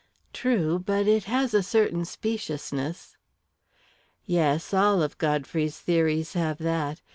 [0.33, 3.17] "True but it has a certain speciousness."
[4.25, 7.03] "Yes all of Godfrey's theories have that.